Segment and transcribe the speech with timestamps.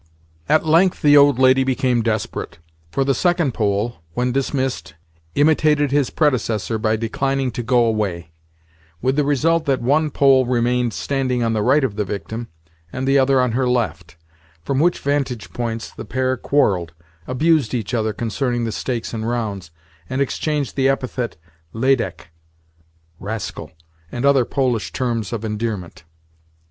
[0.49, 2.57] At length the old lady became desperate,
[2.89, 4.95] for the second Pole, when dismissed,
[5.35, 8.31] imitated his predecessor by declining to go away;
[8.99, 12.47] with the result that one Pole remained standing on the right of the victim,
[12.91, 14.15] and the other on her left;
[14.63, 16.93] from which vantage points the pair quarrelled,
[17.27, 19.69] abused each other concerning the stakes and rounds,
[20.09, 21.37] and exchanged the epithet
[21.73, 22.29] "laidak"
[24.11, 26.05] and other Polish terms of endearment.